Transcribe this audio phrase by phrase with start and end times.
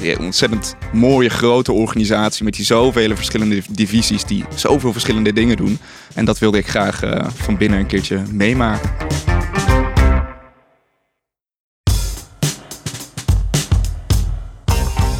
[0.00, 5.78] die ontzettend mooie grote organisatie met die zoveel verschillende divisies die zoveel verschillende dingen doen.
[6.14, 8.90] En dat wilde ik graag uh, van binnen een keertje meemaken.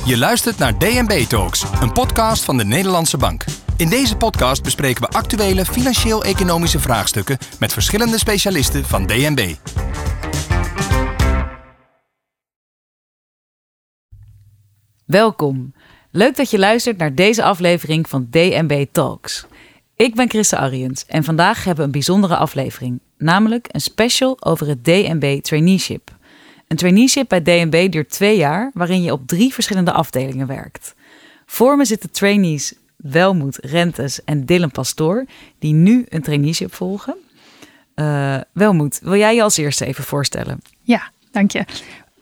[0.04, 3.44] Je luistert naar DNB Talks, een podcast van de Nederlandse Bank.
[3.76, 9.54] In deze podcast bespreken we actuele financieel-economische vraagstukken met verschillende specialisten van DNB.
[15.10, 15.72] Welkom.
[16.10, 19.46] Leuk dat je luistert naar deze aflevering van DNB Talks.
[19.96, 24.66] Ik ben Christa Ariens en vandaag hebben we een bijzondere aflevering, namelijk een special over
[24.66, 26.10] het DNB Traineeship.
[26.68, 30.94] Een traineeship bij DNB duurt twee jaar, waarin je op drie verschillende afdelingen werkt.
[31.46, 35.24] Voor me zitten trainees Welmoed Rentes en Dylan Pastoor,
[35.58, 37.16] die nu een traineeship volgen.
[37.94, 40.60] Uh, Welmoed, wil jij je als eerste even voorstellen?
[40.82, 41.64] Ja, dank je.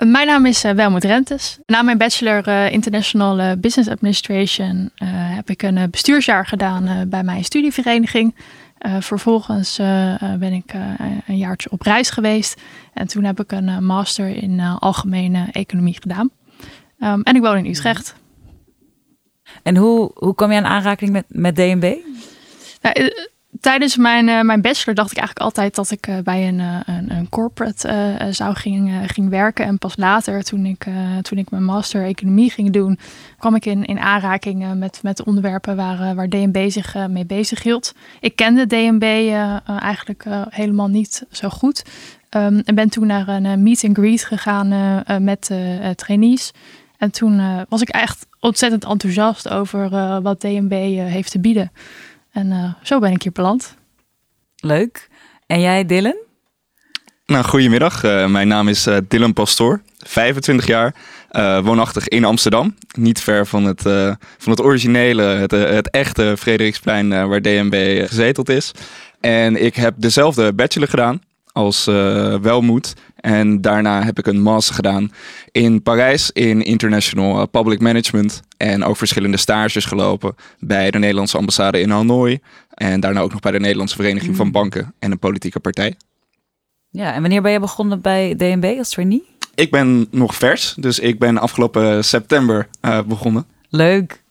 [0.05, 1.59] Mijn naam is uh, Welmoed Rentes.
[1.67, 8.35] Na mijn bachelor uh, International Business Administration heb ik een bestuursjaar gedaan bij mijn studievereniging.
[9.01, 9.77] vervolgens
[10.39, 10.75] ben ik
[11.27, 12.61] een jaartje op reis geweest.
[12.95, 16.31] En toen heb ik een master in algemene economie gedaan.
[17.01, 18.15] Um, en ik woon in Utrecht.
[19.63, 21.97] En hoe, hoe kwam je aan aanraking met, met DNB?
[22.83, 23.07] Nou, eh,
[23.61, 26.81] tijdens mijn, uh, mijn bachelor dacht ik eigenlijk altijd dat ik uh, bij een, uh,
[26.87, 29.65] een, een, corporate zou ging, ging werken.
[29.65, 30.87] En pas later, toen ik,
[31.23, 32.99] toen ik mijn master economie ging doen,
[33.39, 37.95] kwam ik in, in aanraking met, met onderwerpen waar, waar DNB zich mee bezig hield.
[38.21, 39.33] Ik kende DNB
[39.67, 41.85] eigenlijk helemaal niet zo goed.
[42.31, 45.51] Um, en ben toen naar een meet and greet gegaan met
[45.95, 46.53] trainees.
[46.99, 49.91] En toen was ik echt ontzettend enthousiast over
[50.23, 51.73] wat DNB eh, heeft te bieden.
[52.31, 53.77] En uh, zo ben ik hier beland.
[54.57, 55.09] Leuk.
[55.47, 56.17] En jij, Dylan?
[57.27, 58.03] Nou, goedemiddag.
[58.29, 60.95] mijn naam is Dylan Pastoor, 25 jaar,
[61.63, 62.75] woonachtig in Amsterdam.
[62.99, 63.83] Niet ver van het,
[64.39, 68.73] van het originele, het, het echte Frederiksplein waar DNB gezeteld is.
[69.21, 71.23] En ik heb dezelfde bachelor gedaan
[71.53, 71.85] als
[72.41, 75.13] welmoed en daarna heb ik een master gedaan
[75.53, 78.43] in Parijs in International eh, Public Management.
[78.57, 82.39] En ook verschillende stages gelopen bij de Nederlandse ambassade in Hanoi.
[82.75, 84.53] En daarna ook nog bij de Nederlandse Vereniging van mm.
[84.53, 85.95] Banken en een politieke partij.
[86.91, 89.25] Ja, en wanneer ben je begonnen bij DNB als trainee?
[89.55, 93.47] Ik ben nog vers, dus ik ben afgelopen september uh, begonnen.
[93.69, 94.23] Leuk.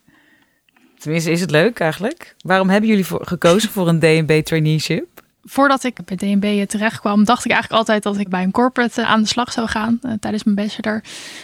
[0.97, 2.35] Tenminste, is het leuk eigenlijk?
[2.41, 5.07] Waarom hebben jullie voor, gekozen voor een DNB traineeship?
[5.47, 9.06] Voordat ik bij DNB terecht kwam, dacht ik eigenlijk altijd dat ik bij een corporate
[9.06, 11.03] aan de slag zou gaan uh, tijdens mijn bachelor.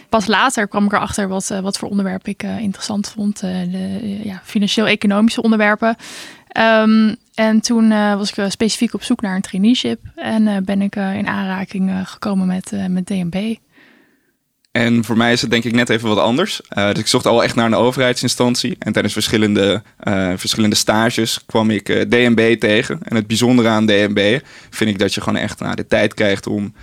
[0.09, 3.39] Pas later kwam ik erachter wat, uh, wat voor onderwerp ik interessant vond.
[3.39, 5.95] de ja, financieel-economische onderwerpen.
[6.57, 9.99] Um, en toen was ik specifiek op zoek naar een traineeship.
[10.15, 13.55] En ben ik in aanraking gekomen met, met DNB.
[14.73, 16.61] En voor mij is het denk ik net even wat anders.
[16.77, 18.75] Uh, dus ik zocht al echt naar een overheidsinstantie.
[18.79, 22.99] En tijdens verschillende, uh, verschillende stages kwam ik uh, eh, DNB tegen.
[23.03, 24.39] En het bijzondere aan DNB
[24.69, 26.73] vind ik dat je gewoon echt nou, de tijd krijgt om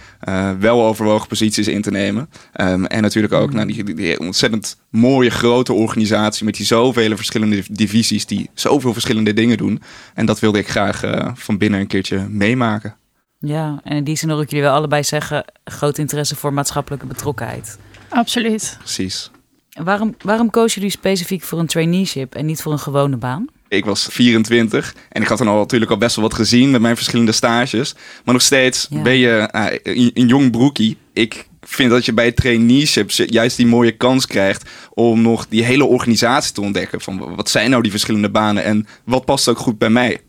[0.58, 2.30] wel overwogen posities in te nemen.
[2.60, 7.62] Um, en natuurlijk ook naar die, die, ontzettend mooie grote organisatie met die zoveel verschillende
[7.70, 9.82] divisies die zoveel verschillende dingen doen.
[10.14, 11.02] En dat wilde ik graag
[11.34, 12.99] van binnen een keertje meemaken.
[13.42, 15.44] Ja, en in die zin hoor ik jullie wel allebei zeggen...
[15.64, 17.78] groot interesse voor maatschappelijke betrokkenheid.
[18.08, 18.76] Absoluut.
[18.78, 19.30] Precies.
[19.70, 23.46] Waarom, waarom koos jullie specifiek voor een traineeship en niet voor een gewone baan?
[23.68, 26.80] Ik was 24 en ik had dan al natuurlijk al best wel wat gezien met
[26.80, 27.94] mijn verschillende stages.
[28.24, 29.66] Maar nog steeds ben je uh,
[30.14, 30.96] een, jong broekie.
[31.12, 35.84] Ik vind dat je bij traineeships juist die mooie kans krijgt om nog die hele
[35.84, 37.00] organisatie te ontdekken.
[37.00, 40.20] Van wat zijn nou die verschillende banen en wat past ook goed bij mij?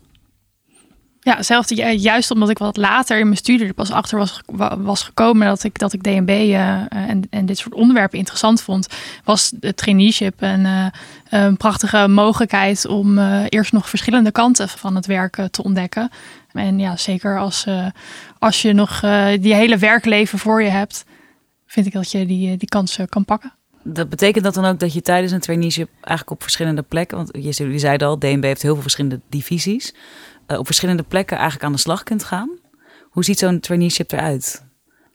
[1.24, 4.40] Ja, zelfs juist omdat ik wat later in mijn studie er pas achter was,
[4.78, 8.62] was gekomen dat ik, dat ik DNB uh, eh, en, en dit soort onderwerpen interessant
[8.62, 8.86] vond,
[9.24, 10.86] was het traineeship een, uh,
[11.28, 13.18] een prachtige mogelijkheid om
[13.48, 16.10] eerst nog verschillende kanten van het werk te ontdekken.
[16.52, 17.66] En ja, zeker als,
[18.38, 19.00] als je nog
[19.40, 21.04] die hele werkleven voor je hebt,
[21.66, 23.52] vind ik dat je die, die kans kan pakken.
[23.84, 27.30] Dat betekent dat dan ook dat je tijdens een traineeship eigenlijk op verschillende plekken, want
[27.32, 29.94] je zei al, DNB heeft heel veel verschillende divisies.
[30.52, 32.50] Eh, op verschillende plekken eigenlijk aan de slag kunt gaan.
[33.10, 34.62] Hoe ziet zo'n traineeship eruit?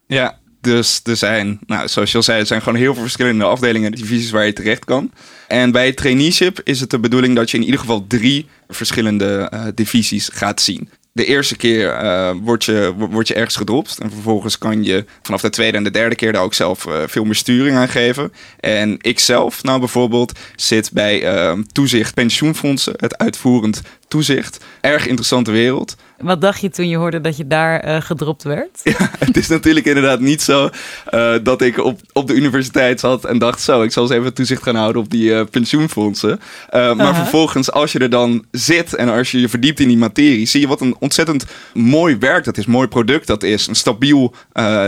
[0.08, 3.44] Ja, dus er zijn, nou, zoals je al zei, er zijn gewoon heel veel verschillende
[3.44, 5.12] afdelingen en divisies waar je terecht kan.
[5.48, 9.52] En bij het traineeship is het de bedoeling dat je in ieder geval drie verschillende
[9.54, 13.98] uh, divisies gaat zien de eerste keer uh, word, je, word je ergens gedropt.
[14.00, 17.24] En vervolgens kan je vanaf de tweede en de derde keer daar ook zelf veel
[17.24, 18.34] meer sturing aan geven.
[18.60, 21.26] En ik zelf, nou bijvoorbeeld, zit bij
[21.72, 24.66] toezicht pensioenfondsen, het uitvoerend toezicht.
[24.82, 25.96] Erg interessante wereld.
[26.18, 28.80] Wat dacht je toen je hoorde dat je daar uh, gedropt werd?
[28.98, 30.70] Ja, het is natuurlijk inderdaad niet zo
[31.14, 34.34] uh, dat ik op, op de universiteit zat en dacht: zo, ik zal eens even
[34.34, 36.40] toezicht gaan houden op die uh, pensioenfondsen.
[36.72, 40.46] maar vervolgens, als je er dan zit en als je je verdiept in die materie,
[40.46, 44.34] zie je wat een ontzettend mooi werk dat is, mooi product dat is, een stabiel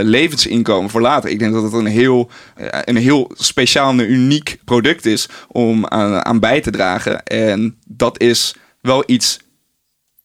[0.02, 1.30] levensinkomen voor later.
[1.30, 2.30] Ik denk dat het een heel,
[2.84, 7.24] een heel speciaal en uniek product is om aan, aan bij te dragen.
[7.24, 9.40] En dat is wel iets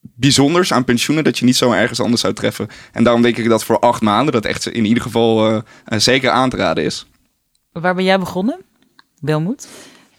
[0.00, 2.68] bijzonders aan pensioenen dat je niet zo ergens anders zou treffen.
[2.92, 6.30] En daarom denk ik dat voor acht maanden dat echt in ieder geval uh, zeker
[6.30, 7.06] aan te raden is.
[7.72, 8.60] Waar ben jij begonnen?
[9.20, 9.68] Welmoed?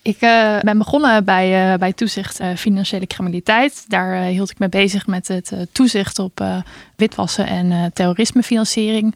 [0.02, 3.86] Ik uh, ben begonnen bij, uh, bij toezicht financiële criminaliteit.
[3.88, 6.46] Daar hield ik me bezig met het toezicht op
[6.96, 9.16] witwassen en terrorismefinanciering.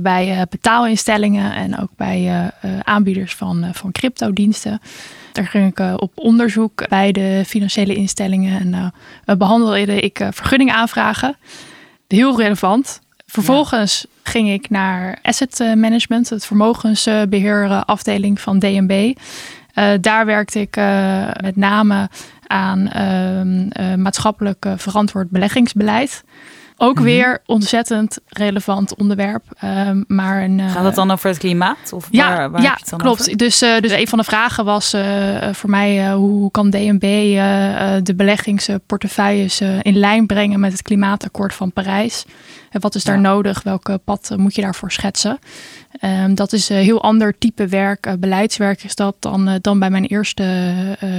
[0.00, 2.52] bij betaalinstellingen en ook bij
[2.82, 4.80] aanbieders van, van cryptodiensten.
[5.36, 8.92] Daar ging ik op onderzoek bij de financiële instellingen en
[9.26, 11.36] uh, behandelde ik uh, vergunningaanvragen.
[12.08, 13.00] Heel relevant.
[13.26, 14.30] Vervolgens ja.
[14.30, 19.12] ging ik naar asset management, het vermogensbeheerafdeling van DNB.
[19.74, 20.76] Uh, daar werkte ik
[21.42, 22.08] met name
[22.46, 26.24] aan ehm, maatschappelijk verantwoord beleggingsbeleid.
[26.78, 27.04] Ook mm -hmm.
[27.04, 29.42] weer ontzettend relevant onderwerp.
[29.64, 31.92] Um, maar een, Gaat het dan over het klimaat?
[31.92, 33.20] Of ja, waar, waar ja klopt.
[33.20, 33.36] Over?
[33.36, 37.00] Dus, uh, dus een van de vragen was uh, voor mij: hoe kan DNB
[38.02, 42.24] de beleggingsportefeuilles in lijn brengen met het klimaatakkoord van Parijs?
[42.70, 43.20] En wat is daar ja.
[43.20, 43.62] nodig?
[43.62, 45.38] Welke pad moet je daarvoor schetsen?
[46.00, 50.04] Um, dat is een heel ander type werk, beleidswerk is dat dan, dan bij mijn
[50.04, 50.42] eerste,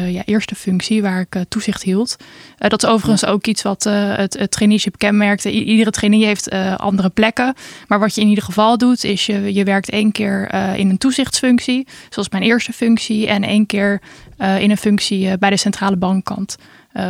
[0.08, 2.16] ja, eerste functie, waar ik toezicht hield.
[2.58, 3.28] dat is overigens ja.
[3.28, 5.47] ook iets wat het, het traineeship kenmerkte.
[5.52, 7.54] Iedere trainee heeft andere plekken.
[7.88, 10.98] Maar wat je in ieder geval doet, is je, je werkt één keer in een
[10.98, 14.02] toezichtsfunctie, zoals mijn eerste functie, en één keer
[14.38, 16.56] in een functie bij de centrale bankkant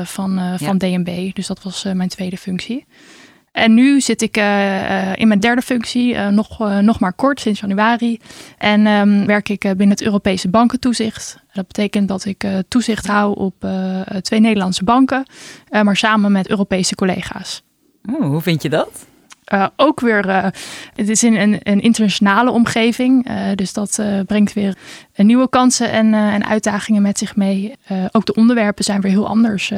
[0.04, 0.78] van, van.
[0.78, 1.34] DNB.
[1.34, 2.86] Dus dat was mijn tweede functie.
[3.51, 4.38] En nu zit ik
[5.16, 8.19] in mijn derde functie, nog, nog maar kort, sinds januari.
[8.57, 11.38] En um, werk ik binnen het Europese bankentoezicht.
[11.54, 13.68] Dat betekent dat ik toezicht hou op
[14.22, 15.25] twee Nederlandse banken,
[15.69, 17.66] maar samen met Europese collega's.
[18.12, 19.06] Oh, hoe vind je dat?
[19.54, 20.44] Uh, ook weer, uh,
[20.95, 23.30] het is in een, een internationale omgeving.
[23.30, 24.77] Uh, dus dat brengt weer
[25.15, 27.75] nieuwe kansen en, en uitdagingen met zich mee.
[28.12, 29.71] ook de onderwerpen zijn weer heel anders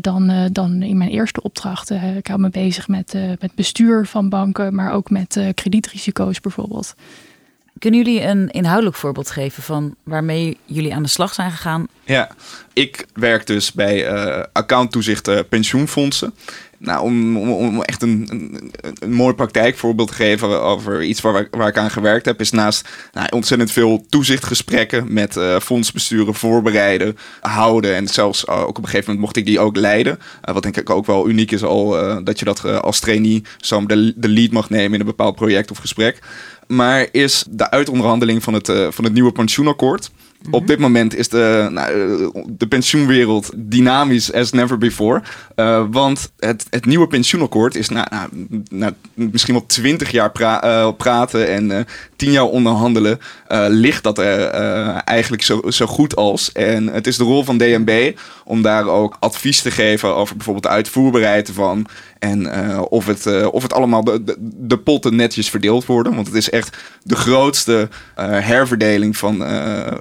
[0.00, 1.90] dan, dan in mijn eerste opdracht.
[1.90, 6.94] ik hou me bezig met, met bestuur van banken, maar ook met kredietrisico's bijvoorbeeld.
[7.78, 11.86] Kunnen jullie een inhoudelijk voorbeeld geven van waarmee jullie aan de slag zijn gegaan?
[12.04, 12.30] Ja,
[12.72, 14.08] ik werk dus bij
[14.52, 16.34] accounttoezicht pensioenfondsen.
[16.82, 21.68] Nou, om, om, echt een, een, een, mooi praktijkvoorbeeld te geven over iets waar, waar
[21.68, 27.94] ik aan gewerkt heb, is naast nou, ontzettend veel toezichtgesprekken met uh, fondsbesturen voorbereiden, houden
[27.94, 30.18] en zelfs uh, ook op een gegeven moment mocht ik die ook leiden.
[30.18, 31.90] Uh, wat denk ik ook wel uniek is al,
[32.24, 35.70] dat je dat als trainee zo de, de lead mag nemen in een bepaald project
[35.70, 36.18] of gesprek.
[36.66, 40.10] Maar is de uitonderhandeling van het, van het nieuwe pensioenakkoord.
[40.50, 45.22] Op dit moment is de, nou, de pensioenwereld dynamisch as never before.
[45.56, 48.28] Uh, want het, het nieuwe pensioenakkoord is na,
[48.70, 51.86] na, misschien wel twintig jaar uh, praten en
[52.16, 53.18] tien jaar onderhandelen.
[53.68, 54.46] ligt dat er
[55.04, 56.52] eigenlijk zo, zo goed als.
[56.52, 58.12] En het is de rol van DNB
[58.44, 61.86] om daar ook advies te geven over bijvoorbeeld de uitvoerbaarheid ervan.
[62.18, 62.50] En
[62.80, 66.14] of, het, of het allemaal de, de, potten netjes verdeeld worden.
[66.14, 69.44] Want het is echt de grootste herverdeling van,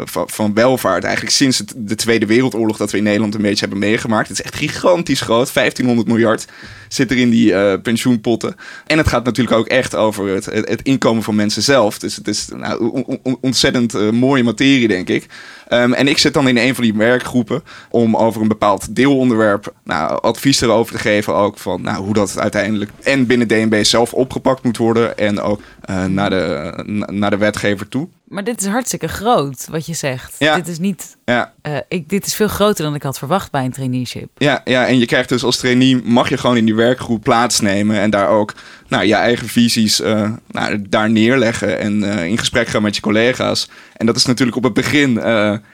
[0.05, 1.03] van, van, welvaart.
[1.03, 4.27] Eigenlijk sinds de Tweede Wereldoorlog dat we in Nederland een beetje hebben meegemaakt.
[4.27, 5.53] Het is echt gigantisch groot.
[5.53, 6.45] 1500 miljard
[6.87, 8.55] zit er in die pensioenpotten.
[8.87, 11.99] En het gaat natuurlijk ook echt over het, het, inkomen van mensen zelf.
[11.99, 15.25] Dus het is nou, on, on, ontzettend mooie materie, denk ik.
[15.73, 19.73] Um, en ik zit dan in een van die werkgroepen om over een bepaald deelonderwerp
[19.83, 21.33] nou, advies erover te geven.
[21.33, 25.17] Ook van nou, hoe dat uiteindelijk en binnen DNB zelf opgepakt moet worden.
[25.17, 28.07] En ook uh, naar, de, naar de wetgever toe.
[28.31, 30.35] Maar dit is hartstikke groot, wat je zegt.
[30.39, 30.55] Ja.
[30.55, 31.17] Dit is niet.
[31.31, 31.53] Ja.
[31.67, 34.29] Uh, ik, dit is veel groter dan ik had verwacht bij een traineeship.
[34.37, 37.99] Ja, ja, en je krijgt dus als trainee mag je gewoon in die werkgroep plaatsnemen
[37.99, 38.53] en daar ook
[38.87, 43.01] nou, je eigen visies uh, nou, daar neerleggen en uh, in gesprek gaan met je
[43.01, 43.69] collega's.
[43.97, 45.19] En dat is natuurlijk op het begin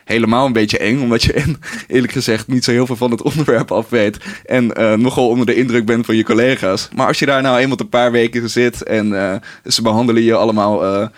[0.06, 3.22] helemaal een beetje eng, omdat je en, eerlijk gezegd niet zo heel veel van het
[3.22, 4.68] onderwerp af weet en
[5.02, 6.90] nogal onder de indruk bent van je collega's.
[6.96, 11.10] Maar als je daar nou eenmaal een paar weken zit en ze behandelen je allemaal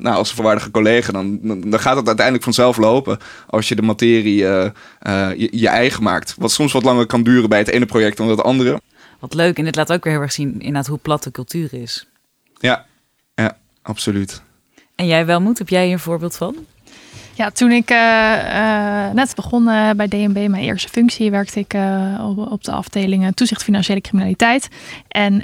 [0.00, 3.82] nou, als een volwaardige collega, dan, dan gaat het uiteindelijk vanzelf lopen als je de
[3.82, 6.34] materie je, je eigen maakt.
[6.38, 8.80] Wat soms wat langer kan duren bij het ene project dan het andere.
[9.18, 9.58] Wat leuk.
[9.58, 12.06] En dit laat ook weer heel erg zien inderdaad hoe plat de cultuur is.
[12.58, 12.86] Ja,
[13.34, 14.42] ja absoluut.
[14.94, 16.56] En jij wel moet, heb jij hier een voorbeeld van?
[17.40, 21.74] Ja, toen ik uh, uh, net begon uh, bij DNB, mijn eerste functie, werkte ik
[22.20, 24.68] op, op, de afdeling toezicht financiële criminaliteit.
[25.08, 25.42] En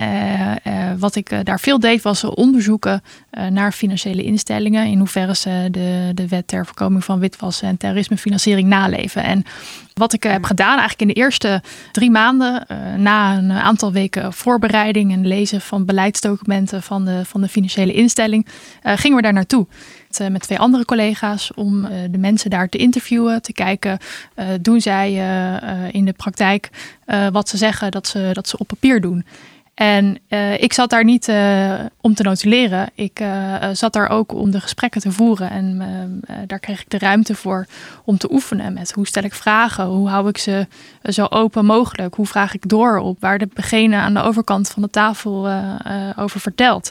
[0.99, 3.03] wat ik daar veel deed, was onderzoeken
[3.50, 4.87] naar financiële instellingen.
[4.87, 9.23] In hoeverre ze de, de wet ter voorkoming van witwassen en terrorismefinanciering naleven.
[9.23, 9.45] En
[9.95, 11.62] wat ik heb gedaan, eigenlijk in de eerste
[11.93, 17.49] drie maanden, na een aantal weken voorbereiding en lezen van beleidsdocumenten van de, van de
[17.49, 18.47] financiële instelling,
[18.83, 19.67] gingen we daar naartoe.
[20.21, 23.99] Eh, met twee andere collega's om eh, de mensen daar te interviewen, te kijken,
[24.37, 25.13] uh, doen zij
[25.91, 26.71] in de praktijk
[27.33, 29.25] wat ze zeggen dat ze, dat ze op papier doen.
[29.75, 30.19] En
[30.59, 31.29] ik zat daar niet
[32.01, 32.91] om te notuleren.
[32.95, 33.25] Ik
[33.73, 35.51] zat daar ook om de gesprekken te voeren.
[35.51, 37.67] En daar kreeg ik de ruimte voor
[38.05, 40.67] om te oefenen met hoe stel ik vragen, hoe hou ik ze
[41.03, 44.91] zo open mogelijk, hoe vraag ik door op waar degene aan de overkant van de
[44.91, 45.49] tafel
[46.17, 46.91] over vertelt.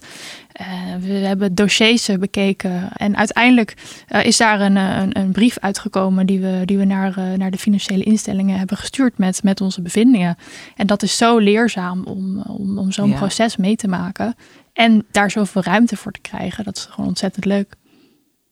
[0.62, 0.68] Uh,
[1.00, 3.74] we hebben dossiers eh, bekeken en uiteindelijk
[4.10, 7.52] uh, is daar een, een, een, brief uitgekomen die we, die we naar, uh, naar
[7.52, 10.38] de financiële instellingen hebben gestuurd met, met onze bevindingen.
[10.76, 13.16] En dat is zo leerzaam om, om, om zo'n ja.
[13.16, 14.36] proces mee te maken
[14.74, 16.64] en daar zoveel ruimte voor te krijgen.
[16.64, 17.76] Dat is gewoon ontzettend leuk.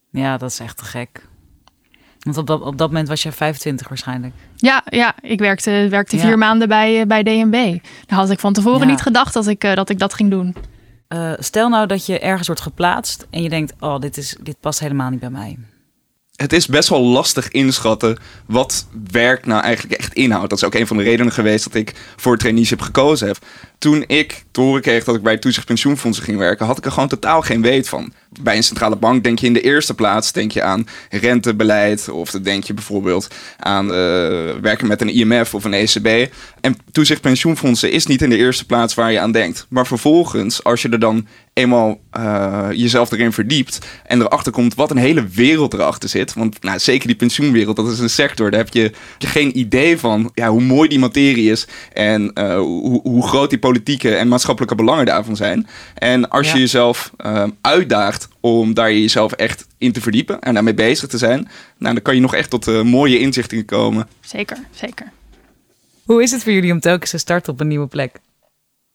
[0.09, 1.27] Ja, dat is echt te gek.
[2.19, 4.33] Want op dat, op dat moment was je 25 waarschijnlijk.
[4.55, 7.77] Ja, ja ik werkte, werkte vier maanden bij, bij DNB.
[8.05, 8.85] Daar had ik van tevoren ja.
[8.85, 10.55] niet gedacht dat ik, dat ik dat ging doen.
[11.09, 14.59] Uh, stel nou dat je ergens wordt geplaatst en je denkt: oh, dit, is, dit
[14.59, 15.57] past helemaal niet bij mij.
[16.35, 20.49] Het is best wel lastig inschatten wat werk nou eigenlijk echt inhoudt.
[20.49, 23.37] Dat is ook een van de redenen geweest dat ik voor traineeship gekozen heb.
[23.83, 26.91] Toen ik te horen kreeg dat ik bij toezicht pensioenfondsen ging werken, had ik er
[26.91, 28.13] gewoon totaal geen weet van.
[28.41, 32.09] Bij een centrale bank denk je in de eerste plaats denk je aan rentebeleid.
[32.09, 33.91] Of dan denk je bijvoorbeeld aan uh,
[34.61, 36.33] werken met een IMF of een ECB.
[36.61, 39.65] En toezicht pensioenfondsen is niet in de eerste plaats waar je aan denkt.
[39.69, 44.91] Maar vervolgens, als je er dan eenmaal uh, jezelf erin verdiept en erachter komt wat
[44.91, 46.33] een hele wereld erachter zit.
[46.33, 50.31] Want nou, zeker die pensioenwereld, dat is een sector, daar heb je, geen idee van
[50.33, 54.75] ja, hoe mooi die materie is en uh, hoe, hoe groot die politieke en maatschappelijke
[54.75, 55.67] belangen daarvan zijn.
[55.93, 56.53] En als ja.
[56.53, 61.17] je jezelf uh, uitdaagt om daar jezelf echt in te verdiepen en daarmee bezig te
[61.17, 64.07] zijn, nou, dan kan je nog echt tot uh, mooie inzichten komen.
[64.21, 65.11] Zeker, zeker.
[66.03, 68.19] Hoe is het voor jullie om telkens te starten op een nieuwe plek?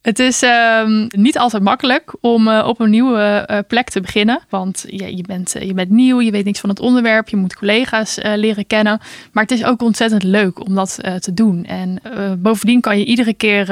[0.02, 4.40] Het is um, niet altijd makkelijk om uh, op een nieuwe uh, plek te beginnen.
[4.48, 7.36] Want ja, je, bent, uh, je bent nieuw, je weet niks van het onderwerp, je
[7.36, 9.00] moet collega's leren kennen.
[9.32, 11.64] Maar het is ook ontzettend leuk om dat te doen.
[11.64, 12.02] En
[12.38, 13.66] bovendien kan je iedere keer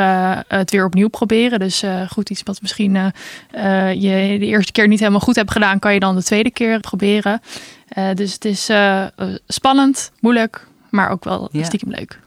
[0.49, 1.59] het weer opnieuw proberen.
[1.59, 3.13] Dus goed, iets wat misschien
[3.95, 6.81] je de eerste keer niet helemaal goed hebt gedaan, kan je dan de tweede keer
[6.81, 7.41] proberen.
[8.15, 8.71] dus het is
[9.47, 11.65] spannend, moeilijk, maar ook wel ja.
[11.65, 12.19] stiekem leuk.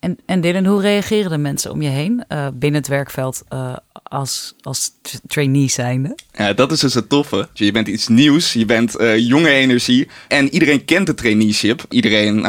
[0.00, 3.76] En, en Dylan, hoe reageren de mensen om je heen uh, binnen het werkveld uh,
[4.08, 4.90] als, als
[5.26, 6.14] trainee zijnde?
[6.32, 7.48] Ja, dat is dus het toffe.
[7.52, 11.84] Je bent iets nieuws, je bent uh, jonge energie en iedereen kent de traineeship.
[11.88, 12.46] Iedereen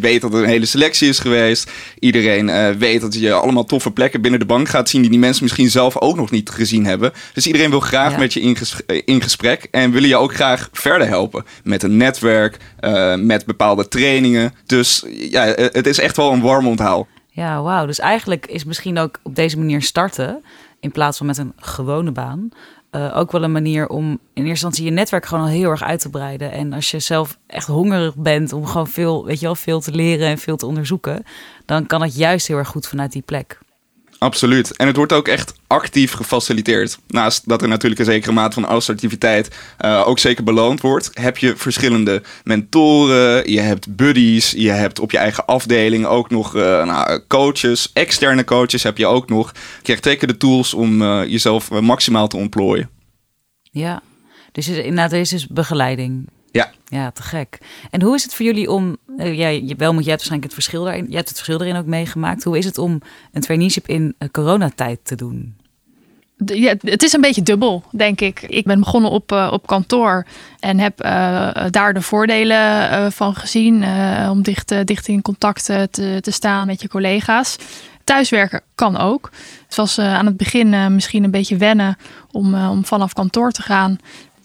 [0.00, 1.70] weet dat er een hele selectie is geweest.
[1.98, 5.42] Iedereen weet dat je allemaal toffe plekken binnen de bank gaat zien die die mensen
[5.42, 7.12] misschien zelf ook nog niet gezien hebben.
[7.32, 8.18] Dus iedereen wil graag ja.
[8.18, 11.96] met je in, ges in, gesprek en willen je ook graag verder helpen met een
[11.96, 12.56] netwerk,
[13.18, 14.54] met bepaalde trainingen.
[14.66, 17.06] Dus ja, het is echt wel een warm onthaal.
[17.30, 17.86] Ja, wauw.
[17.86, 20.44] Dus eigenlijk is misschien ook op deze manier starten,
[20.86, 22.48] in plaats van met een gewone baan,
[22.92, 25.82] uh, ook wel een manier om in eerste instantie je netwerk gewoon al heel erg
[25.82, 26.52] uit te breiden.
[26.52, 29.90] En als je zelf echt hongerig bent om gewoon veel, weet je wel, veel te
[29.90, 31.24] leren en veel te onderzoeken,
[31.64, 33.58] dan kan het juist heel erg goed vanuit die plek.
[34.18, 34.76] Absoluut.
[34.76, 36.98] En het wordt ook echt actief gefaciliteerd.
[37.06, 41.38] Naast dat er natuurlijk een zekere mate van assertiviteit uh, ook zeker beloond wordt, heb
[41.38, 46.62] je verschillende mentoren, je hebt buddies, je hebt op je eigen afdeling ook nog uh,
[46.84, 49.52] nou, coaches, externe coaches heb je ook nog.
[49.76, 52.90] Je krijgt zeker de tools om uh, jezelf maximaal te ontplooien.
[53.70, 54.02] Ja,
[54.52, 56.28] dus inderdaad, er is dus begeleiding.
[56.88, 56.98] Ja.
[56.98, 57.58] Ja, te gek.
[57.90, 60.84] En hoe is het voor jullie om, uh, jij, wel moet jij waarschijnlijk het verschil
[60.84, 62.44] daarin, jij hebt het verschil erin ook meegemaakt.
[62.44, 63.00] Hoe is het om
[63.32, 65.56] een traineeship in uh, coronatijd te doen?
[66.44, 68.42] Ja, het is een beetje dubbel, denk ik.
[68.42, 70.26] Ik ben begonnen op, uh, op kantoor
[70.60, 70.96] en heb
[71.70, 73.84] daar de voordelen van gezien.
[74.30, 77.56] om dicht, dicht in contact te, te staan met je collega's.
[78.04, 79.30] Thuiswerken kan ook.
[79.66, 81.96] Het was aan het begin misschien een beetje wennen
[82.30, 83.98] om, om vanaf kantoor te gaan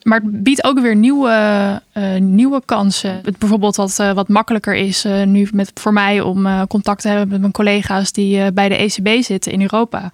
[0.03, 3.21] maar het biedt ook weer nieuwe, uh, nieuwe kansen.
[3.23, 7.07] Het bijvoorbeeld wat, uh, wat makkelijker is uh, nu met, voor mij om contact te
[7.07, 10.11] hebben met mijn collega's die bij de ECB zitten in Europa.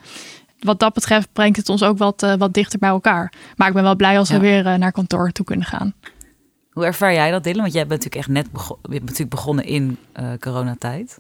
[0.60, 3.34] Wat dat betreft brengt het ons ook wat, wat dichter bij elkaar.
[3.56, 4.36] Maar ik ben wel blij als ja.
[4.36, 5.94] we weer naar kantoor toe kunnen gaan.
[6.72, 7.62] Hoe ervaar jij dat, Dylan?
[7.62, 9.98] Want jij bent natuurlijk echt net begon, je bent natuurlijk begonnen in
[10.40, 11.20] coronatijd.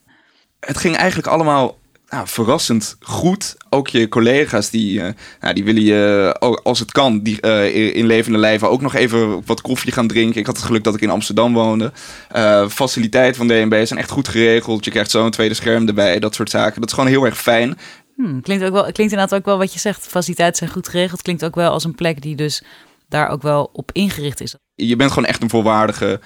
[0.60, 1.78] Het ging eigenlijk allemaal
[2.10, 3.56] nou, verrassend goed.
[3.70, 5.08] Ook je collega's die, uh,
[5.40, 8.96] nou, die willen je, ook als het kan, die, uh, in levende lijven ook nog
[8.96, 10.40] even wat koffie gaan drinken.
[10.40, 11.92] Ik had het geluk dat ik in Amsterdam woonde.
[12.36, 14.86] Uh, faciliteiten van DNB zijn echt goed geregeld.
[14.86, 16.80] Je krijgt zo een tweede scherm erbij, dat soort zaken.
[16.82, 17.78] Dat is gewoon heel erg fijn.
[18.16, 20.08] Hmm, klinkt, ook wel, klinkt inderdaad ook wel wat je zegt.
[20.08, 21.22] Faciliteiten zijn goed geregeld.
[21.22, 22.64] Klinkt ook wel als een plek die dus
[23.10, 24.56] daar ook wel op ingericht is.
[24.76, 26.20] Je bent gewoon echt een volwaardige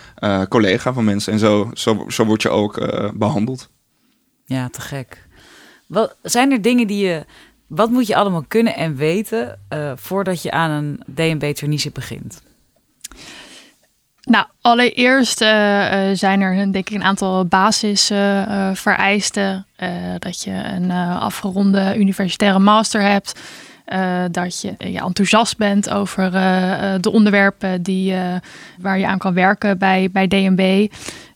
[0.49, 1.33] collega van mensen.
[1.33, 3.69] En zo, zo, zo word je ook behandeld.
[4.45, 5.29] Ja, te gek.
[5.91, 7.25] Wat, zijn er dingen die je.
[7.67, 12.41] Wat moet je allemaal kunnen en weten uh, voordat je aan een DNB traineeship begint?
[14.21, 19.65] Nou, allereerst uh, uh, zijn er denk ik een aantal basisvereisten.
[20.19, 23.39] dat je een afgeronde universitaire master hebt.
[24.31, 26.31] dat je ja, enthousiast bent over
[27.01, 28.15] de onderwerpen die,
[28.79, 30.87] waar je aan kan werken bij, bij DNB.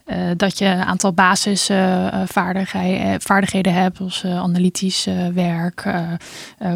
[0.06, 5.94] Uh, dat je een aantal basisvaardigheden vaardigheden hebt, zoals uh, analytisch werk,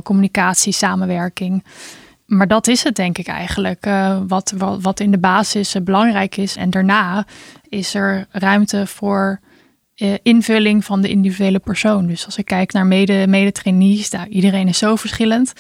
[0.04, 1.64] communicatie, samenwerking.
[2.26, 3.88] Maar dat is het denk ik eigenlijk,
[4.28, 6.56] wat, wat, wat, in de basis belangrijk is.
[6.56, 7.26] En daarna
[7.70, 9.40] is er ruimte voor
[10.22, 12.08] invulling van de individuele persoon.
[12.08, 13.52] Dus als ik kijk naar mede, mede
[14.10, 15.54] nou, iedereen is zo verschillend.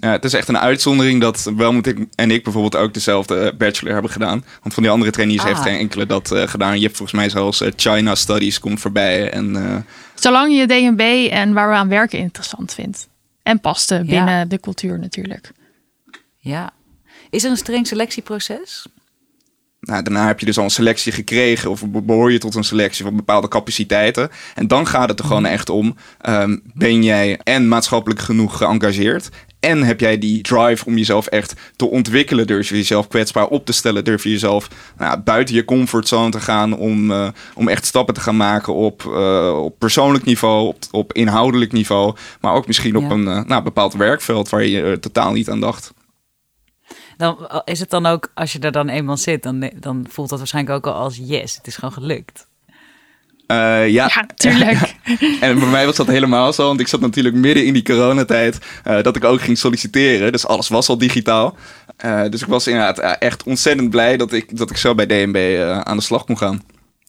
[0.00, 3.38] Ja, het is echt een uitzondering dat wel moet ik en ik bijvoorbeeld ook dezelfde
[3.38, 4.44] eh, bachelor hebben gedaan.
[4.60, 5.62] Want van die andere trainees heeft ah.
[5.62, 6.76] geen enkele dat uh, gedaan.
[6.76, 9.30] Je hebt volgens mij zelfs uh, China Studies komt voorbij.
[9.30, 13.08] En, Zolang je DNB en waar we aan werken interessant vindt.
[13.42, 15.52] En past binnen de cultuur natuurlijk.
[16.38, 16.70] Ja.
[17.30, 18.86] Is er een streng selectieproces?
[19.80, 23.04] Nou, daarna heb je dus al een selectie gekregen of behoor je tot een selectie
[23.04, 24.30] van bepaalde capaciteiten.
[24.54, 25.52] En dan gaat het er gewoon mhm.
[25.52, 25.96] echt om,
[26.28, 29.28] um, ben jij en maatschappelijk genoeg geëngageerd
[29.60, 32.46] en heb jij die drive om jezelf echt te ontwikkelen?
[32.46, 34.04] Durf je jezelf kwetsbaar op te stellen?
[34.04, 38.20] Durf je jezelf nou, buiten je comfortzone te gaan om, uh, om echt stappen te
[38.20, 43.10] gaan maken op, uh, op persoonlijk niveau, op, op inhoudelijk niveau, maar ook misschien op
[43.10, 45.92] een uh, nou, bepaald werkveld waar je totaal niet aan dacht?
[47.16, 50.38] Dan is het dan ook, als je er dan eenmaal zit, dan, dan voelt dat
[50.38, 52.47] waarschijnlijk ook al als yes, het is gewoon gelukt.
[53.50, 54.10] Uh, ja.
[54.14, 54.78] ja, tuurlijk.
[55.40, 58.58] en bij mij was dat helemaal zo, want ik zat natuurlijk midden in die coronatijd
[58.86, 60.32] uh, dat ik ook ging solliciteren.
[60.32, 61.56] Dus alles was al digitaal.
[62.04, 65.60] Uh, dus ik was inderdaad echt ontzettend blij dat ik, dat ik zo bij DNB
[65.82, 66.62] aan de slag kon gaan.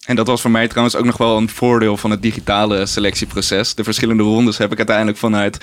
[0.05, 3.75] En dat was voor mij trouwens ook nog wel een voordeel van het digitale selectieproces.
[3.75, 5.57] De verschillende rondes heb ik uiteindelijk vanuit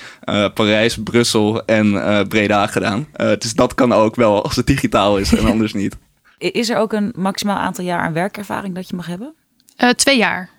[0.53, 3.07] Parijs, Brussel en Breda gedaan.
[3.37, 5.97] dus dat kan ook wel als het digitaal is en anders niet.
[6.37, 9.33] Is er ook een maximaal aantal jaar aan werkervaring dat je mag hebben?
[9.95, 10.49] twee jaar.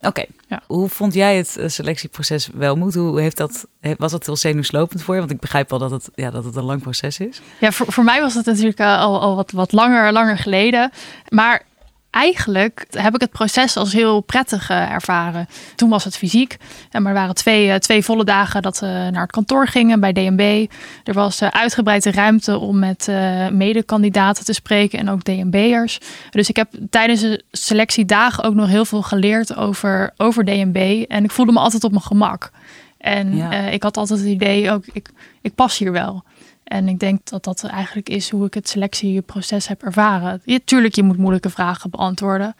[0.00, 0.24] Oké.
[0.48, 0.62] Ja.
[0.66, 2.94] Hoe vond jij het eh, selectieproces wel moet?
[2.94, 3.66] Hoe heeft dat,
[3.98, 5.20] was dat heel zenuwslopend voor je?
[5.20, 7.40] Want ik begrijp wel dat het, ja, dat het een lang proces is.
[7.60, 10.90] Ja, voor, voor mij was het natuurlijk eh, al, al wat, wat langer, langer geleden.
[11.28, 11.62] Maar
[12.10, 15.46] eigenlijk heb ik het proces als heel prettig uh, ervaren.
[15.74, 16.56] Toen was het fysiek.
[16.92, 20.12] Maar er waren twee, uh, twee volle dagen dat we naar het kantoor gingen bij
[20.12, 20.66] DNB.
[21.04, 23.10] Er was uh, uitgebreide ruimte om met
[23.52, 25.98] medekandidaten te spreken en ook DNB'ers.
[26.30, 31.04] Dus ik heb tijdens de selectiedagen ook nog heel veel geleerd over, over DNB.
[31.08, 32.50] En ik voelde me altijd op mijn gemak.
[32.98, 33.52] En ja.
[33.52, 35.10] ik had altijd het idee, ook ik,
[35.42, 36.24] ik pas hier wel.
[36.66, 40.42] En ik denk dat dat eigenlijk is hoe ik het selectieproces heb ervaren.
[40.44, 42.54] Ja, tuurlijk, je moet moeilijke vragen beantwoorden.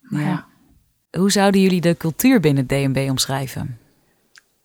[0.00, 0.46] Maar ja.
[1.18, 3.78] Hoe zouden jullie de cultuur binnen DNB omschrijven?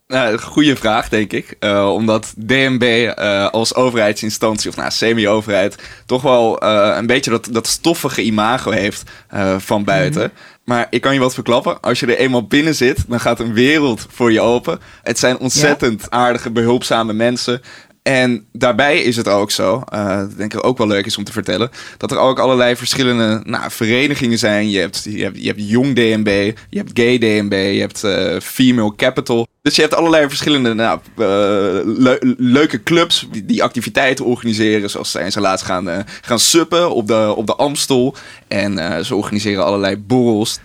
[0.08, 1.56] Nou, goede vraag, denk ik.
[1.60, 7.32] Uh, omdat DNB uh, eh, als overheidsinstantie, of nou, semi-overheid, toch wel uh, een beetje
[7.32, 9.04] dat, dat stoffige imago heeft
[9.58, 10.22] van buiten.
[10.22, 10.42] Mhm.
[10.64, 11.82] Maar ik kan je wat verklappen.
[11.82, 14.80] Als je er eenmaal binnen zit, dan gaat een wereld voor je open.
[15.04, 17.62] Het zijn ontzettend aardige, behulpzame mensen.
[18.10, 21.32] En daarbij is het ook zo, uh, denk ik ook wel leuk is om te
[21.32, 24.70] vertellen, dat er ook allerlei verschillende nou, verenigingen zijn.
[24.70, 28.40] Je hebt, je, hebt, je hebt Jong DNB, je hebt Gay DNB, je hebt uh,
[28.40, 29.48] Female Capital.
[29.70, 34.90] Dus je hebt allerlei verschillende nou, uh, leuke clubs die, die, activiteiten organiseren.
[34.90, 38.16] Zoals zijn ze laatst gaan, uh, gaan suppen op de, op de Amstel.
[38.48, 40.60] En uh, ze organiseren allerlei borrels.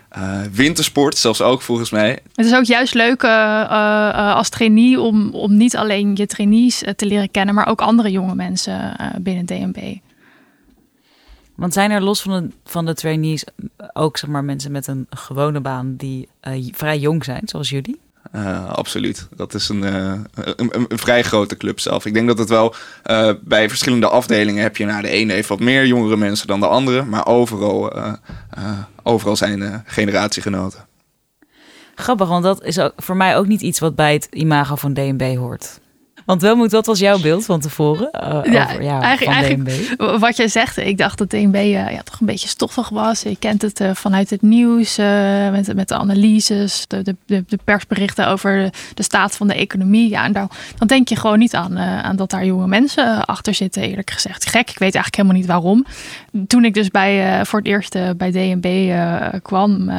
[0.53, 2.19] wintersport zelfs ook volgens mij.
[2.35, 7.31] Het is ook juist leuk als trainee om, om niet alleen je trainees te leren
[7.31, 9.97] kennen, maar ook andere jonge mensen binnen DNB.
[11.55, 13.45] Want zijn er los van de, van de trainees
[13.93, 16.29] ook zeg maar, mensen met een gewone baan die
[16.73, 18.03] vrij jong zijn, zoals jullie?
[18.37, 19.29] Uh, absoluut.
[19.37, 22.07] Dat is een, uh, een, een, vrij grote club zelf.
[22.07, 22.75] Ik denk dat het wel
[23.11, 24.85] uh, bij verschillende afdelingen heb je.
[24.85, 27.05] Nou, de ene heeft wat meer jongere mensen dan de andere.
[27.05, 27.93] Maar overal,
[29.03, 30.87] overal zijn generatiegenoten.
[31.95, 35.37] Grappig, want dat is voor mij ook niet iets wat bij het imago van DNB
[35.37, 35.81] hoort.
[36.25, 40.37] Want Welmoed, wat was jouw beeld van tevoren uh, ja, over, ja, eigenlijk, eigenlijk wat
[40.37, 43.23] jij zegt, ik dacht dat DNB uh, ja, toch een beetje stoffig was.
[43.23, 48.29] Je kent het uh, vanuit het nieuws, met, met de analyses, de, de, de, persberichten
[48.29, 50.11] over de staat van de economie.
[50.11, 53.55] Ja, en dan, dan denk je gewoon niet aan, aan dat daar jonge mensen achter
[53.55, 54.47] zitten, eerlijk gezegd.
[54.47, 55.87] Gek, ik weet eigenlijk helemaal niet waarom.
[56.47, 58.93] Toen ik dus bij, voor het eerst bij DNB
[59.43, 59.91] kwam,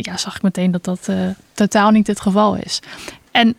[0.00, 1.08] ja, zag ik meteen dat dat
[1.54, 2.80] totaal niet het geval is.
[3.30, 3.54] En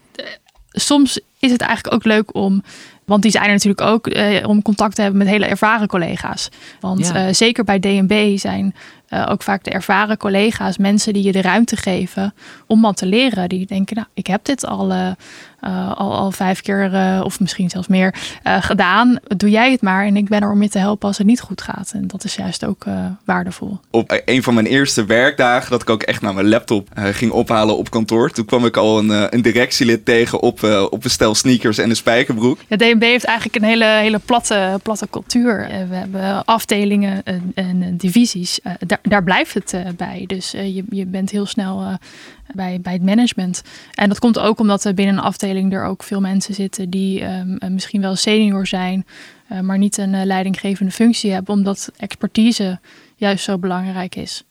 [0.71, 2.63] soms is het eigenlijk ook leuk om.
[3.05, 6.49] Want die zijn er natuurlijk ook eh, om contact te hebben met hele ervaren collega's.
[6.79, 8.75] Want eh, zeker bij DNB zijn
[9.09, 12.33] uh, ook vaak de ervaren collega's, mensen die je de ruimte geven
[12.67, 13.49] om wat te leren.
[13.49, 15.11] Die denken, nou, ik heb dit al, uh,
[15.63, 16.77] uh, al, al vijf keer
[17.23, 19.19] of misschien zelfs meer gedaan.
[19.23, 21.41] Doe jij het maar en ik ben er om je te helpen als het niet
[21.41, 21.91] goed gaat.
[21.93, 22.85] En dat is juist ook
[23.25, 23.79] waardevol.
[23.91, 27.77] Op een van mijn eerste werkdagen dat ik ook echt naar mijn laptop ging ophalen
[27.77, 28.31] op kantoor.
[28.31, 31.95] Toen kwam ik al een, een directielid tegen op, op een stel sneakers en een
[31.95, 32.59] spijkerbroek.
[32.67, 35.67] Ja, DNB heeft eigenlijk een hele, hele platte, platte cultuur.
[35.89, 38.59] we hebben afdelingen en, en divisies.
[38.87, 40.23] daar daar, blijft het bij.
[40.27, 41.97] Dus je, je bent heel snel
[42.55, 43.61] bij, bij het management.
[43.93, 47.23] En dat komt ook omdat er binnen een afdeling er ook veel mensen zitten die
[47.23, 49.05] um, misschien wel senior zijn,
[49.61, 52.79] maar niet een leidinggevende functie hebben, omdat expertise
[53.15, 54.43] juist zo belangrijk is.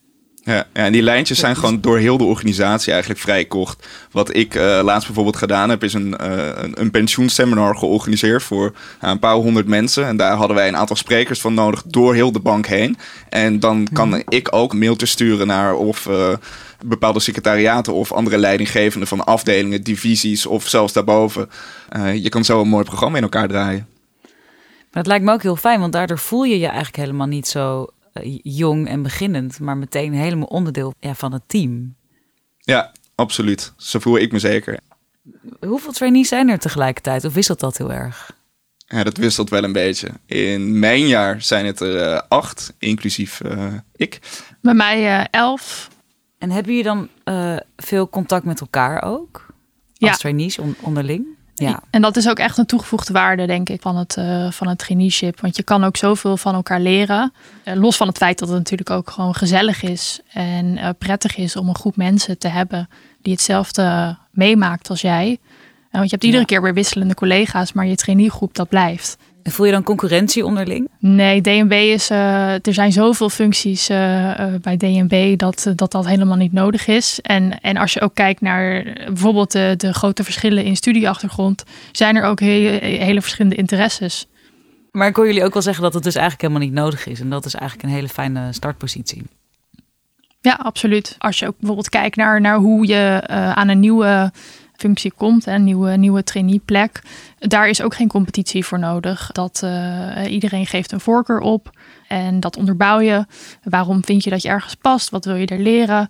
[0.49, 3.87] Ja, ja, en die lijntjes zijn gewoon door heel de organisatie eigenlijk vrij kort.
[4.11, 9.11] Wat ik uh, laatst bijvoorbeeld gedaan heb, is een, uh, een, pensioenseminar georganiseerd voor uh,
[9.11, 10.07] een paar honderd mensen.
[10.07, 12.97] En daar hadden wij een aantal sprekers van nodig door heel de bank heen.
[13.29, 14.23] En dan kan hmm.
[14.29, 16.09] ik ook mailtjes sturen naar of
[16.85, 21.49] bepaalde secretariaten of andere leidinggevenden van afdelingen, divisies of zelfs daarboven.
[22.15, 23.87] je kan zo een mooi programma in elkaar draaien.
[24.91, 27.49] Maar het lijkt me ook heel fijn, want daardoor voel je je eigenlijk helemaal niet
[27.49, 31.95] zo eh, jong en beginnend, maar meteen helemaal onderdeel ja, van het team.
[32.59, 33.73] Ja, absoluut.
[33.77, 34.79] Zo voel ik me zeker.
[35.67, 38.37] Hoeveel trainees zijn er tegelijkertijd of wisselt dat heel erg?
[38.87, 40.09] Ja, dat wisselt wel een beetje.
[40.27, 44.19] In mijn jaar zijn het er uh, acht, inclusief uh, ik.
[44.61, 45.89] Bij mij uh, elf.
[46.39, 47.09] En hebben jullie dan
[47.77, 49.47] veel contact met elkaar ook?
[49.99, 50.17] Als ja.
[50.17, 51.27] trainees on onderling?
[51.55, 51.83] Ja.
[51.91, 54.79] En dat is ook echt een toegevoegde waarde, denk ik, van het, uh, van het
[54.79, 55.41] traineeship.
[55.41, 57.33] Want je kan ook zoveel van elkaar leren.
[57.65, 61.57] Uh, los van het feit dat het natuurlijk ook gewoon gezellig is en prettig is
[61.57, 62.89] om een groep mensen te hebben
[63.23, 65.39] die hetzelfde meemaakt als jij.
[65.91, 69.17] want je hebt iedere keer weer wisselende collega's, maar je traineegroep dat blijft
[69.51, 70.89] voel je dan concurrentie onderling?
[70.99, 72.11] Nee, DNB is.
[72.11, 76.87] Uh, er zijn zoveel functies uh, uh, bij DNB dat, dat dat helemaal niet nodig
[76.87, 77.19] is.
[77.23, 82.17] En, en als je ook kijkt naar bijvoorbeeld de, de grote verschillen in studieachtergrond, zijn
[82.17, 84.27] er ook hele, hele verschillende interesses.
[84.91, 87.21] Maar ik hoor jullie ook wel zeggen dat het dus eigenlijk helemaal niet nodig is.
[87.21, 89.23] En dat is eigenlijk een hele fijne startpositie.
[90.41, 91.17] Ja, absoluut.
[91.19, 93.23] Als je ook bijvoorbeeld kijkt naar, naar hoe je
[93.55, 94.33] aan een nieuwe
[94.79, 97.03] functie komt, een nieuwe, nieuwe traineeplek.
[97.39, 99.31] Daar is ook geen competitie voor nodig.
[99.33, 101.71] Dat uh, iedereen geeft een voorkeur op
[102.09, 103.27] en dat onderbouw je.
[103.63, 105.11] Waarom vind je dat je ergens past?
[105.11, 106.09] Wat wil je er leren?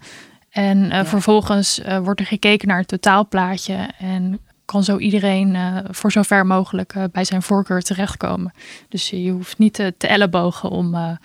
[0.50, 1.04] En uh, ja.
[1.04, 5.56] vervolgens uh, wordt er gekeken naar het totaalplaatje en kan zo iedereen
[5.90, 8.52] voor zover mogelijk bij zijn voorkeur terechtkomen.
[8.88, 11.18] Dus je hoeft niet te, te ellebogen om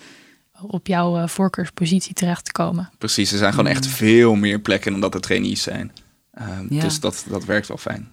[0.61, 2.89] op jouw voorkeurspositie terecht te komen.
[2.97, 5.91] Precies, er zijn gewoon echt veel meer plekken dan dat er trainees zijn.
[6.33, 8.11] Ehm, dus dat, dat werkt wel fijn.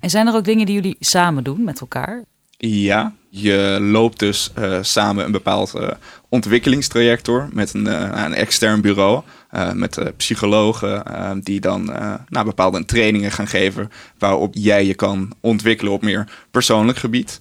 [0.00, 2.24] En zijn er ook dingen die jullie samen doen met elkaar?
[2.56, 5.88] Ja, je loopt dus uh, samen een bepaald uh,
[6.28, 9.22] ontwikkelingstraject door met een, uh, een extern bureau.
[9.74, 11.04] met psychologen
[11.42, 11.84] die dan
[12.28, 17.38] nou, bepaalde trainingen gaan geven waarop jij je kan ontwikkelen op meer persoonlijk gebied.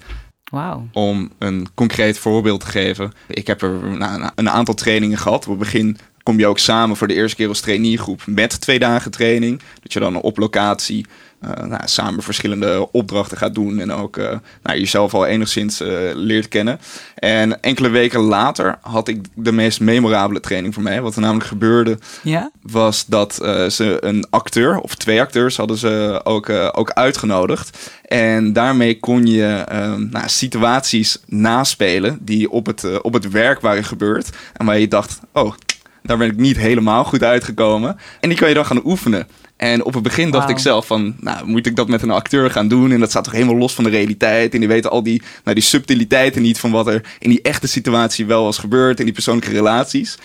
[0.52, 0.84] Wow.
[0.92, 3.12] Om een concreet voorbeeld te geven.
[3.28, 5.44] Ik heb er nou, een aantal trainingen gehad.
[5.44, 8.80] Op het begin kom je ook samen voor de eerste keer als traineegroep met twee
[8.80, 9.62] dagen training.
[9.82, 11.06] Dat je dan op locatie
[11.44, 14.30] uh, nou, samen verschillende opdrachten gaat doen en ook uh,
[14.64, 16.80] nou, jezelf al enigszins uh, leert kennen.
[17.16, 21.02] En enkele weken later had ik de meest memorabele training voor mij.
[21.02, 22.52] Wat er namelijk gebeurde, ja?
[22.62, 23.34] was dat
[23.70, 27.92] ze een acteur, of twee acteurs, hadden ze ook, ook uitgenodigd.
[28.06, 29.64] En daarmee kon je
[30.12, 34.30] nou, situaties naspelen die op het, op het werk waren gebeurd.
[34.54, 35.54] En waar je dacht, oh,
[36.02, 37.98] daar ben ik niet helemaal goed uitgekomen.
[38.20, 39.28] En die kan je dan gaan oefenen.
[39.58, 42.52] En op het begin dacht ik zelf van, nou, moet ik dat met een acteur
[42.52, 42.92] gaan doen?
[42.92, 44.54] En dat staat toch helemaal los van de realiteit.
[44.54, 47.68] En die weten al die, nou, die subtiliteiten niet van wat er in die echte
[47.68, 49.00] situatie wel was gebeurd.
[49.00, 50.18] In die persoonlijke relaties.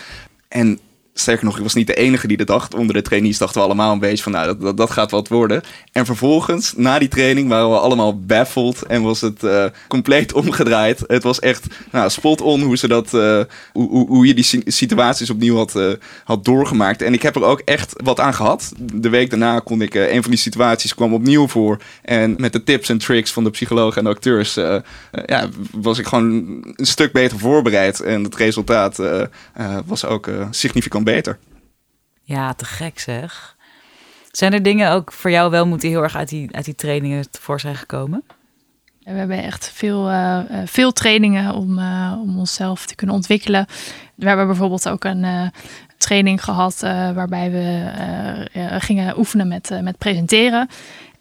[0.49, 0.79] En
[1.19, 2.75] Sterker nog, ik was niet de enige die dat dacht.
[2.75, 5.63] Onder de trainees dachten we allemaal een beetje van, nou, dat, dat, gaat wat worden.
[5.93, 11.05] En vervolgens, na die training, waren we allemaal baffled en was het uh, compleet omgedraaid.
[11.07, 13.41] Het was echt nou, spot on hoe, ze dat, uh,
[13.73, 15.93] hoe, hoe, hoe, je die situaties opnieuw had, uh,
[16.25, 17.03] had doorgemaakt.
[17.03, 18.73] En ik heb er ook echt wat aan gehad.
[18.93, 21.79] De week daarna kon ik, een van die situaties kwam opnieuw voor.
[22.03, 24.55] En met de tips en tricks van de psychologen en de acteurs,
[25.27, 26.25] ja, was ik gewoon
[26.75, 28.01] een stuk beter voorbereid.
[28.01, 29.03] En het resultaat
[29.87, 31.39] was ook significant beter.
[32.23, 33.57] Ja, te gek zeg.
[34.31, 37.25] Zijn er dingen ook voor jou wel moeten heel erg uit die, uit die trainingen
[37.41, 38.25] voor zijn gekomen?
[39.03, 43.67] We hebben echt veel, uh, veel trainingen om, uh, om onszelf te kunnen ontwikkelen.
[44.15, 45.53] We hebben bijvoorbeeld ook een
[45.99, 46.81] training gehad
[47.15, 50.69] waarbij we gingen oefenen met, met presenteren.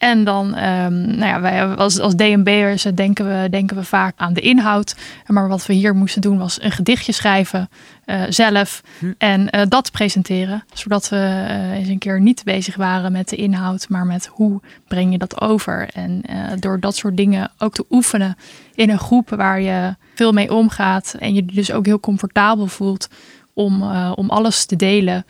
[0.06, 4.34] En dan, um, nou ja, wij als, als DNB'ers denken we, denken we vaak aan
[4.34, 4.96] de inhoud.
[5.28, 7.70] Maar wat we hier moesten doen was een gedichtje schrijven
[8.06, 9.12] uh, zelf hm.
[9.18, 10.64] en uh, dat presenteren.
[10.74, 14.62] Zodat we uh, eens een keer niet bezig waren met de inhoud, maar met hoe
[14.88, 15.90] breng je dat over.
[15.94, 16.22] En
[16.60, 18.36] door dat soort dingen ook te oefenen
[18.76, 23.08] in een groep waar je veel mee omgaat en je dus ook heel comfortabel voelt
[23.54, 25.26] om, om alles te delen.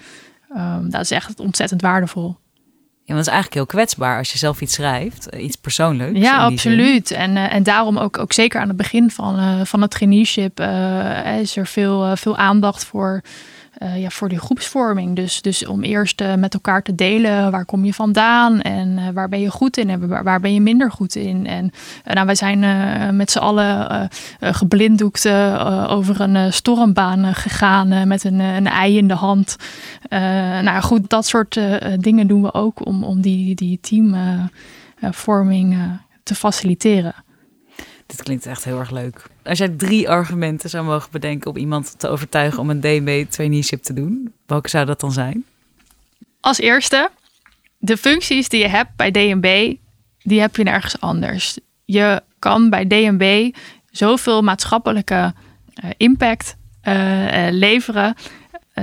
[0.57, 2.37] Um, dat is echt ontzettend waardevol.
[3.07, 6.19] Ja, dat is eigenlijk heel kwetsbaar als je zelf iets schrijft, eh, iets persoonlijks.
[6.19, 7.11] Ja, absoluut.
[7.11, 10.59] En, uh, en daarom ook, ook zeker aan het begin van, uh, van het traineeship
[10.59, 13.21] uh, is er veel, veel aandacht voor
[13.79, 15.15] uh, ja, voor die groepsvorming.
[15.15, 19.09] Dus, dus om eerst uh, met elkaar te delen waar kom je vandaan en uh,
[19.13, 21.47] waar ben je goed in en waar, waar ben je minder goed in.
[21.47, 21.71] En
[22.03, 22.59] nou, wij zijn
[23.15, 24.09] met z'n allen
[24.39, 25.29] geblinddoekt
[25.87, 29.55] over een stormbaan gegaan met een, een ei in de hand.
[30.61, 31.59] nou goed, dat soort
[31.97, 35.77] dingen doen we ook om, om die, die teamvorming
[36.23, 37.15] te faciliteren.
[38.15, 39.25] Dit klinkt echt heel erg leuk.
[39.43, 43.83] Als jij drie argumenten zou mogen bedenken om iemand te overtuigen om een DNB traineeship
[43.83, 45.45] te doen, welke zou dat dan zijn?
[46.39, 47.09] Als eerste,
[47.77, 49.75] de functies die je hebt bij DNB,
[50.21, 51.57] die heb je nergens anders.
[51.85, 53.55] Je kan bij DNB
[53.91, 55.33] zoveel maatschappelijke
[55.83, 58.15] uh, impact uh, uh, leveren.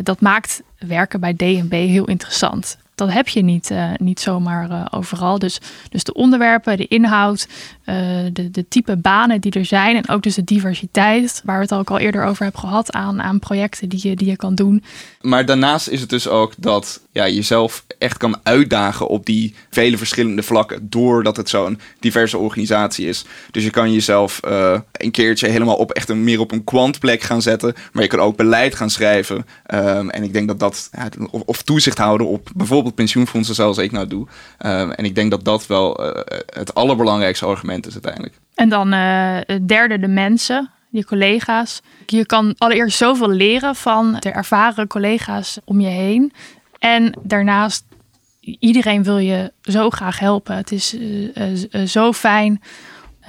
[0.03, 4.85] dat maakt werken bij DNB heel interessant dat heb je niet, uh, niet zomaar uh,
[4.91, 5.39] overal.
[5.39, 7.49] Dus, dus de onderwerpen, de inhoud,
[7.85, 7.97] uh,
[8.33, 11.75] de, de type banen die er zijn en ook dus de diversiteit, waar we het
[11.75, 14.85] ook al eerder over hebben gehad, aan, aan projecten die je, die je kan doen.
[15.21, 19.99] Maar daarnaast is het dus ook dat ja, jezelf echt kan uitdagen op die vele
[19.99, 23.25] verschillende vlakken, doordat het zo'n diverse organisatie is.
[23.51, 24.41] Dus je kan jezelf
[24.93, 28.19] een keertje helemaal op echt een, meer op een kwantplek gaan zetten, maar je kan
[28.19, 29.47] ook beleid gaan schrijven.
[29.75, 33.79] Um, en ik denk dat dat, ja, of, of toezicht houden op bijvoorbeeld pensioenfondsen zoals
[33.79, 34.27] ik nou doe.
[34.67, 38.35] Um, en ik denk dat dat wel uh, het allerbelangrijkste argument is uiteindelijk.
[38.55, 41.81] En dan uh, het derde, de mensen, je collega's.
[42.07, 46.33] Je kan allereerst zoveel leren van de ervaren collega's om je heen.
[46.79, 47.85] En daarnaast,
[48.41, 50.57] iedereen wil je zo graag helpen.
[50.57, 50.97] Het is
[51.87, 52.63] zo fijn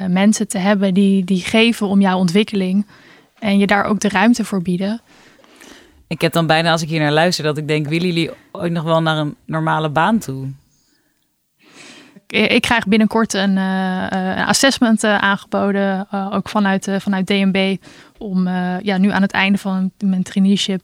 [0.08, 2.86] mensen te hebben die, die geven om jouw ontwikkeling.
[3.40, 5.02] En je daar ook de ruimte voor bieden.
[6.08, 8.72] Ik heb dan bijna als ik hier naar luister dat ik denk, willen jullie ooit
[8.72, 10.48] nog wel naar een normale baan toe?
[12.28, 17.78] Ik krijg binnenkort een, uh, een assessment uh, aangeboden, ook vanuit, vanuit DNB,
[18.18, 18.48] om
[18.82, 20.82] ja, nu aan het einde van mijn traineeship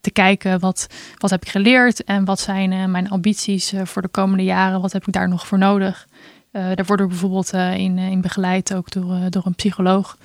[0.00, 0.86] te kijken wat,
[1.18, 5.06] wat heb ik geleerd en wat zijn mijn ambities voor de komende jaren, wat heb
[5.06, 6.06] ik daar nog voor nodig.
[6.50, 10.16] daar word ik bijvoorbeeld in, in begeleid ook door, door een psycholoog.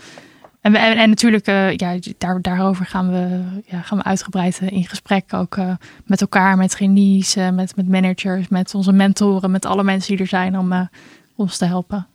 [0.65, 4.71] En, en, en natuurlijk, uh, ja, daar, daarover gaan we, ja, gaan we uitgebreid uh,
[4.71, 5.33] in gesprek.
[5.33, 5.73] Ook uh,
[6.05, 10.27] met elkaar, met trainees, met, met managers, met onze mentoren, met alle mensen die er
[10.27, 10.89] zijn om
[11.35, 12.07] ons te helpen.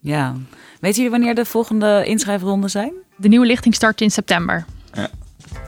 [0.00, 0.34] Ja.
[0.80, 2.92] Weet jullie wanneer de volgende inschrijfronde zijn?
[3.16, 4.64] De nieuwe lichting start in september.
[4.92, 5.08] Ja.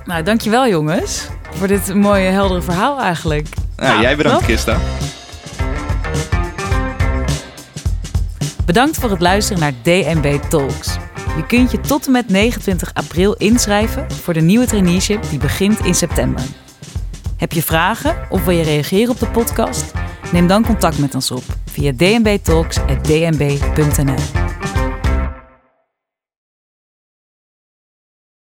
[0.04, 1.28] Nou, dankjewel jongens.
[1.50, 3.48] Voor dit mooie, heldere verhaal eigenlijk.
[3.76, 4.78] Nou, nou jij bedankt, Christa.
[8.66, 10.98] Bedankt voor het luisteren naar DNB Talks.
[11.38, 15.85] Je kunt je tot en met 29 april inschrijven voor de nieuwe traineeship die begint
[15.85, 16.44] in september.
[17.37, 19.92] Heb je vragen of wil je reageren op de podcast?
[20.33, 24.47] Neem dan contact met ons op via dnbtalks.dnb.nl.